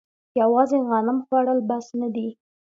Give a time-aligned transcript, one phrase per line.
[0.41, 2.27] یوازې غنم خوړل بس نه دي.